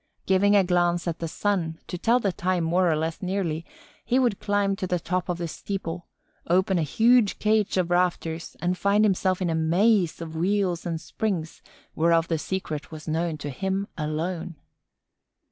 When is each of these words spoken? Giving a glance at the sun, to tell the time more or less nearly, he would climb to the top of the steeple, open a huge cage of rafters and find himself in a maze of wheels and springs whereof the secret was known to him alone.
Giving 0.25 0.55
a 0.55 0.63
glance 0.63 1.07
at 1.07 1.19
the 1.19 1.27
sun, 1.27 1.77
to 1.85 1.95
tell 1.95 2.19
the 2.19 2.31
time 2.31 2.63
more 2.63 2.89
or 2.91 2.95
less 2.95 3.21
nearly, 3.21 3.67
he 4.03 4.17
would 4.17 4.39
climb 4.39 4.75
to 4.77 4.87
the 4.87 4.97
top 4.99 5.29
of 5.29 5.37
the 5.37 5.47
steeple, 5.47 6.07
open 6.47 6.79
a 6.79 6.81
huge 6.81 7.37
cage 7.37 7.77
of 7.77 7.91
rafters 7.91 8.57
and 8.59 8.75
find 8.75 9.05
himself 9.05 9.43
in 9.43 9.49
a 9.51 9.53
maze 9.53 10.19
of 10.19 10.35
wheels 10.35 10.87
and 10.87 10.99
springs 10.99 11.61
whereof 11.93 12.29
the 12.29 12.39
secret 12.39 12.89
was 12.91 13.07
known 13.07 13.37
to 13.37 13.51
him 13.51 13.87
alone. 13.95 14.55